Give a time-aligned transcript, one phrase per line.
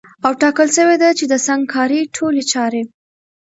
[0.25, 2.83] او ټاکل سوې ده چي د سنګکارۍ ټولي چاري